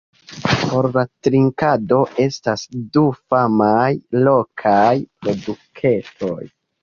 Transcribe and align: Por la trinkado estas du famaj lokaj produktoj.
Por 0.51 0.85
la 0.93 1.01
trinkado 1.27 1.99
estas 2.23 2.63
du 2.97 3.03
famaj 3.33 3.91
lokaj 4.29 4.95
produktoj. 5.27 6.35